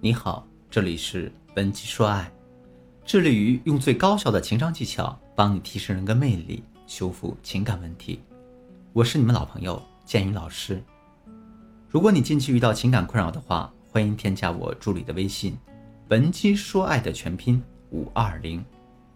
[0.00, 2.30] 你好，这里是文姬说爱，
[3.04, 8.20] 致力于用最高效的情商技巧帮你提升人格魅力，修复情感问题。
[8.92, 10.80] 我是你们老朋友建宇老师。
[11.88, 15.58] 如果你近期遇到情感困扰的话，欢迎添加我助理的微信
[16.10, 17.60] “文姬说爱”的全拼
[17.90, 18.64] 五二零，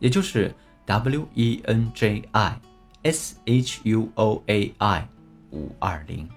[0.01, 0.53] 也就是
[0.85, 2.61] W E N J I
[3.05, 5.09] S H U O A I
[5.53, 6.29] 五二零。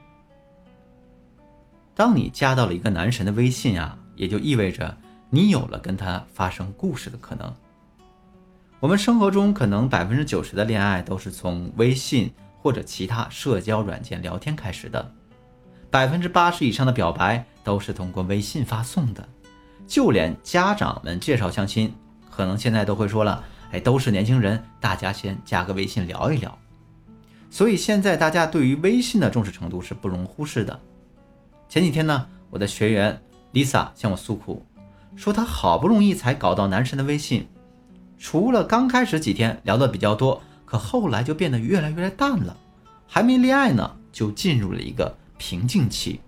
[1.95, 4.95] 当你加到了一个男神的微信啊，也就意味着
[5.29, 7.53] 你有了跟他发生故事的可能。
[8.79, 15.11] 我们生活中可能百分之九十的恋爱都是从微信或者其他社交软件聊天开始的，
[15.89, 19.27] 百分之八十以上的表白都是通过微信发送的。
[19.87, 21.93] 就连家长们介绍相亲，
[22.29, 26.57] 可能现在都会说了：“哎，都是年轻人，大家先加个微信聊一聊。”
[27.49, 30.77] 所以现在大家对于微信的重视程度是不容忽视的。
[31.69, 33.19] 前几天呢，我的学员
[33.55, 34.61] Lisa 向我诉苦，
[35.15, 37.47] 说她好不容易才搞到男神的微信，
[38.19, 42.55] 除了刚开始几天聊得比较多，可后来就变得越来越淡了，
[43.07, 46.19] 还没恋爱呢，就进入了一个瓶颈期。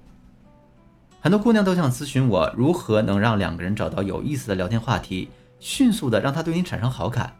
[1.19, 5.27] 很多姑娘都想咨询我，如何能让两个人找到有意思的聊天话题，
[5.59, 7.35] 迅速的让他对你产生好感。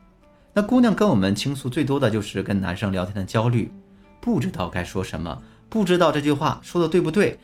[0.52, 3.72] 那姑娘跟我们倾诉最多的就是跟男生聊天的焦虑，
[4.20, 7.40] 不知道该说什么，不知道这句话说的对不对。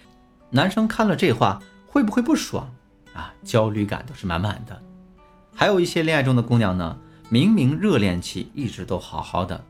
[0.50, 1.61] 男生看了这话
[1.94, 2.67] 会不会不爽
[3.13, 3.31] 啊？
[3.44, 4.81] 焦虑感都是满满的。
[5.53, 6.97] 还有一些恋爱中的姑娘呢，
[7.30, 9.63] 明明热恋期一直都好好的，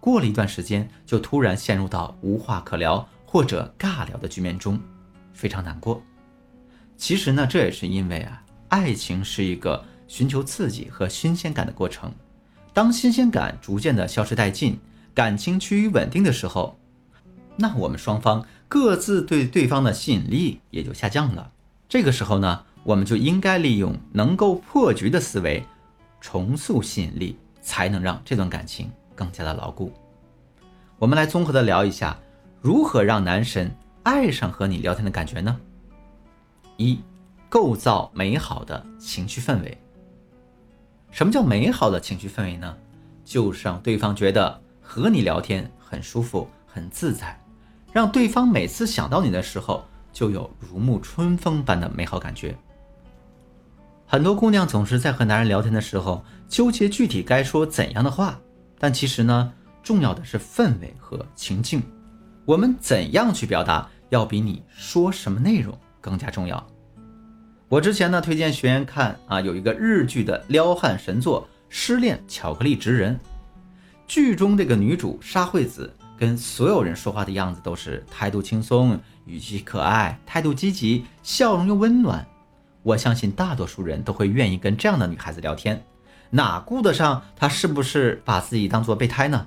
[0.00, 4.80] 过了一段时间就突然陷入到无话可聊或者尬聊的局面中，
[5.32, 6.02] 非常难过。
[6.96, 12.12] 其实呢，这也是因为啊，爱情是一个寻求刺激和新鲜感的过程。
[12.72, 14.76] 当新鲜感逐渐的消失殆尽，
[15.14, 16.76] 感情趋于稳定的时候，
[17.54, 18.44] 那我们双方。
[18.66, 21.50] 各自对对方的吸引力也就下降了。
[21.90, 25.60] 这个时候呢，我们就应该利用能够破局的思维，
[26.20, 29.92] 重塑吸引力，才能让这段感情更加的牢固。
[31.00, 32.16] 我们来综合的聊一下，
[32.60, 33.68] 如何让男神
[34.04, 35.60] 爱上和你聊天的感觉呢？
[36.76, 37.00] 一，
[37.48, 39.76] 构造美好的情绪氛围。
[41.10, 42.72] 什么叫美好的情绪氛围呢？
[43.24, 47.36] 就是让对方觉得和你聊天很舒服、很自在。
[47.92, 52.56] 让对方每次想到你的时候，就有如沐春风般的美好感觉。
[54.06, 58.38] 很多姑娘总是在和男人聊天的时候纠结具体该说怎样的话，
[58.78, 61.80] 但其实呢，重要的是氛围和情境。
[62.44, 66.66] 我们怎样去表达，要比你说什么内容更加重要。
[67.68, 73.14] 我之前呢推荐学员看啊，有一个日剧的撩汉神作《失恋巧克力职人》，
[74.08, 75.94] 剧中这个女主沙惠子。
[76.20, 82.26] 跟所有人说话的样子都是态度轻松、语气可爱、态度积极、笑容又温暖。
[82.82, 85.82] 我相信大多数人都会愿意跟这样的女孩子聊天，
[86.28, 89.46] 哪顾得上她是不是把自己当做备胎呢？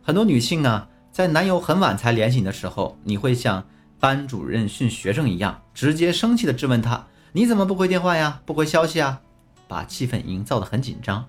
[0.00, 3.64] 很多女性呢，在男友很晚才联系你的时候，你会像
[3.98, 7.04] 班主任训学生一样，直接生气的质问他
[7.34, 8.40] ：“你怎么不回电话呀？
[8.46, 9.20] 不回消息啊？”
[9.66, 11.24] 把气氛营造得很紧张。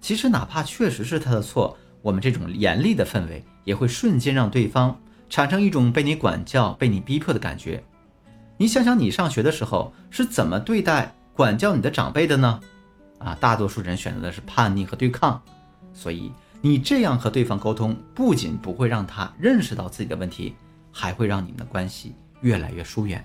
[0.00, 1.78] 其实哪怕确实是他的错。
[2.02, 7.80] 我们这种严厉的氛围也会瞬间让对方产生一种被你管教、被你逼迫的感觉。
[8.56, 12.60] 你想想，你上学的时候是怎么对待管教你的长辈的呢？
[13.18, 15.40] 啊，大多数人选择的是叛逆和对抗。
[15.92, 20.56] 所以你这样和对方沟通，不仅不会让他认识到自己的问题，
[20.90, 23.24] 还会让你们的关系越来越疏远。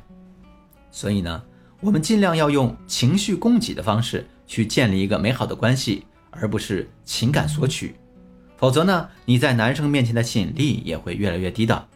[0.91, 1.41] 所以呢，
[1.81, 7.95] 我们尽量要用情绪供给的方式去建立一个美好的关系，而不是情感索取。
[8.57, 11.87] 否则呢，你在男生面前的吸引力也会越来越低的。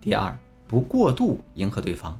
[0.00, 0.36] 第二，
[0.66, 2.18] 不过度迎合对方。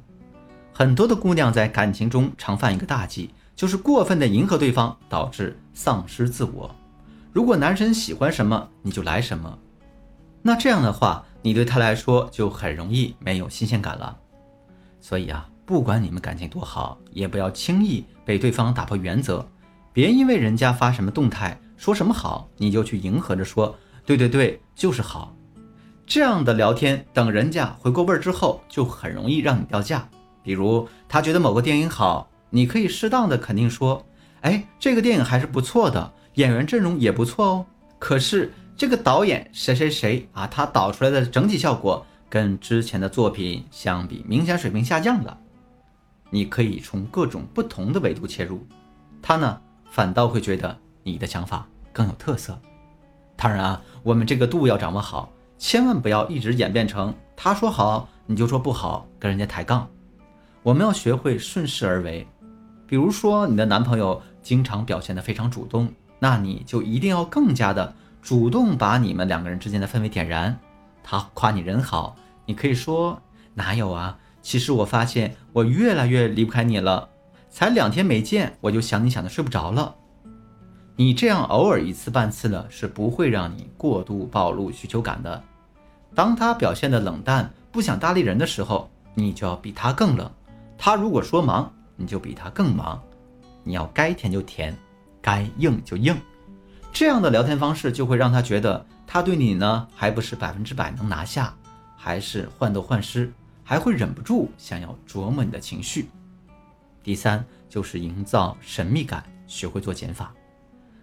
[0.73, 6.73] 很多的姑娘在感情中常犯一个大忌，就是过分的迎合对方，导致丧失自我。
[7.31, 9.57] 如果男生喜欢什么，你就来什么，
[10.41, 14.17] 那这样的话，你对他来说就很容易没有新鲜感了。
[14.99, 19.45] 所以啊，不管你们感情多好，也不要轻易被对方打破原则，
[19.93, 21.59] 别因为人家发什么动态。
[21.79, 23.73] 说什么好，你就去迎合着说，
[24.05, 25.33] 对对对，就是好。
[26.05, 30.05] 这样的聊天，等人家回过味儿之后，就很容易让你掉价。
[30.43, 34.05] 比如他觉得某个电影好，你可以适当的肯定说，
[34.41, 37.65] 哎，这个电影还是不错的，演员阵容也不错哦。
[37.97, 45.37] 可是这个导演谁谁谁啊，他导出来的整体效果跟之前的作品相比，明显水平下降了。
[46.29, 48.67] 你可以从各种不同的维度切入，
[49.21, 50.77] 他呢反倒会觉得。
[51.11, 52.59] 你的想法更有特色，
[53.35, 59.87] 当然啊，我们这个度要掌握好，千万不要一直演变成他说好你就说不好，跟人家抬杠。
[60.61, 62.27] 我们要学会顺势而为。
[62.85, 70.57] 比如说，你的男朋友经常表现得非常主动，那你就一定要更加的主动，把你们两个人之间的氛围点燃。
[71.03, 72.15] 他夸你人好，
[72.45, 73.19] 你可以说
[73.53, 74.17] 哪有啊？
[74.41, 77.09] 其实我发现我越来越离不开你了，
[77.49, 79.95] 才两天没见，我就想你想的睡不着了。
[80.99, 85.41] 你这样偶尔一次半次的，是不会让你过度暴露需求感的。
[86.13, 90.29] 当他表现的冷淡，不想搭理人的时候，你就要比他更冷。
[90.77, 93.01] 他如果说忙，你就比他更忙。
[93.63, 94.75] 你要该甜就甜，
[95.21, 96.13] 该硬就硬。
[96.91, 101.55] 这样的聊天方式就会让他觉得他对你呢，还不是百分之百能拿下，
[101.95, 103.31] 还是患得患失。
[103.63, 106.09] 还会忍不住想要琢磨你的情绪。
[107.01, 110.33] 第三就是营造神秘感，学会做减法。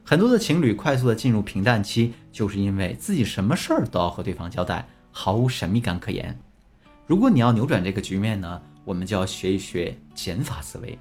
[0.08, 6.38] 很多的情侣快速的进入平淡期，就是因为自己什么事儿都要和对方交代，毫无神秘感可言。
[7.08, 10.97] 如果你要扭转这个局面呢，我们就要学一学减法思维。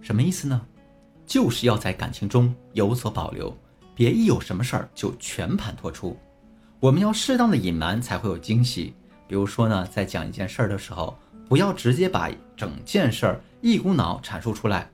[0.00, 0.60] 什么意思呢？
[1.26, 3.52] 就是要在感情中有所保留，
[3.92, 6.16] 别一有什么事儿就全盘托出。
[6.78, 8.94] 我们要适当的隐瞒，才会有惊喜。
[9.26, 11.18] 比如说呢，在讲一件事儿的时候，
[11.48, 14.88] 不要直接把整件事儿一股脑阐述出来，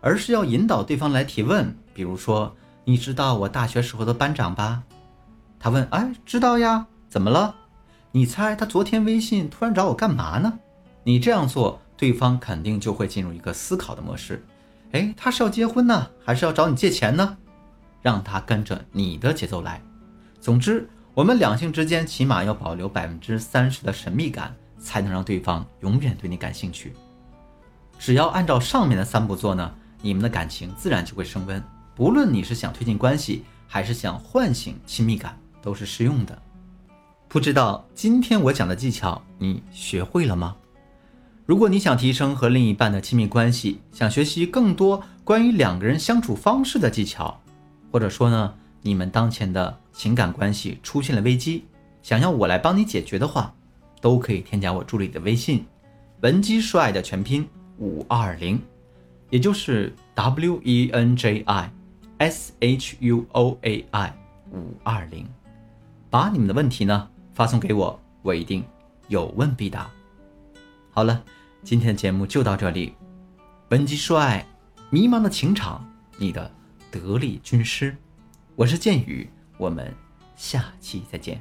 [0.00, 1.72] 而是要引导对方来提问。
[1.94, 2.52] 比如说，
[2.88, 4.82] 你知道我大学时候的班长吧？
[5.60, 7.54] 他问，哎，知道呀，怎么了？
[8.12, 10.58] 你猜他昨天微信突然找我干嘛呢？
[11.04, 14.42] 你这样做，对方肯定就会进入一个思考的模式。
[14.92, 17.36] 哎，他是要结婚呢，还是要找你借钱呢？
[18.00, 19.82] 让他跟着你的节奏来。
[20.40, 20.88] 总之。
[21.12, 26.94] 我们两性之间起码要保留百分之三十的神秘感，才能让对方永远对你感兴趣。
[27.98, 31.60] 只要按照上面的三步做呢，你们的感情自然就会升温。
[31.98, 36.40] 不论你是想推进关系，还是想唤醒亲密感，都是适用的。
[37.26, 40.54] 不知道今天我讲的技巧你学会了吗？
[41.44, 47.36] 如果你想提升和另一半的亲密关系，想学习更多关于两个人相处方式的技巧，
[47.90, 48.54] 或者说呢？
[48.80, 51.64] 你们当前的情感关系出现了危机，
[52.00, 53.52] 想要我来帮你解决的话，
[54.00, 55.66] 都可以添加我助理的微信，
[56.20, 57.46] 文姬说爱的全拼
[57.78, 58.62] 五二零，
[59.30, 61.72] 也就是 W E N J I
[62.18, 64.14] S H U O A I
[64.52, 65.26] 五二零，
[66.10, 68.64] 把你们的问题呢发送给我，我一定
[69.06, 69.88] 有问必答。
[70.90, 71.22] 好了，
[71.62, 72.94] 今天的节目就到这里，
[73.70, 74.44] 文姬说爱，
[74.90, 76.50] 迷茫的情场，你的
[76.90, 77.96] 得力军师。
[78.56, 79.94] 我是剑宇，我们
[80.34, 81.40] 下期再见。